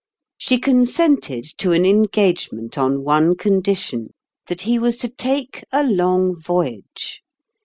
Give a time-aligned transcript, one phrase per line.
[0.39, 4.15] She consented to an engagement on one condition,
[4.47, 7.21] that he was to take a long voyage.